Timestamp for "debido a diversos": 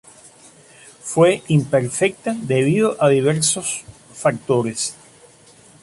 2.33-3.83